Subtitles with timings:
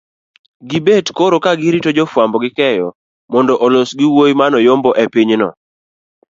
[0.69, 2.87] gibet koro ka girito jofwambo gi keyo
[3.31, 5.49] mondo olos gi wuoyimanoyomboepinyno